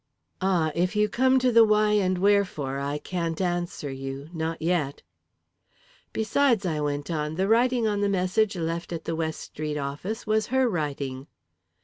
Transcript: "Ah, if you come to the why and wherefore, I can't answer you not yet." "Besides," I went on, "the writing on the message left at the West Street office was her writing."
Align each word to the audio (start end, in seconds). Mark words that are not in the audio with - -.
"Ah, 0.41 0.71
if 0.73 0.95
you 0.95 1.07
come 1.07 1.37
to 1.37 1.51
the 1.51 1.63
why 1.63 1.91
and 1.91 2.17
wherefore, 2.17 2.79
I 2.79 2.97
can't 2.97 3.39
answer 3.39 3.91
you 3.91 4.31
not 4.33 4.59
yet." 4.59 5.03
"Besides," 6.11 6.65
I 6.65 6.79
went 6.79 7.11
on, 7.11 7.35
"the 7.35 7.47
writing 7.47 7.85
on 7.85 8.01
the 8.01 8.09
message 8.09 8.55
left 8.55 8.91
at 8.91 9.05
the 9.05 9.15
West 9.15 9.41
Street 9.41 9.77
office 9.77 10.25
was 10.25 10.47
her 10.47 10.67
writing." 10.67 11.27